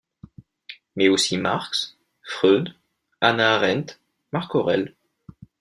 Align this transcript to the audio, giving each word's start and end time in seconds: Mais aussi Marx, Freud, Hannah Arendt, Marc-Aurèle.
Mais 0.95 1.09
aussi 1.09 1.37
Marx, 1.37 1.95
Freud, 2.23 2.73
Hannah 3.21 3.57
Arendt, 3.57 3.97
Marc-Aurèle. 4.31 4.95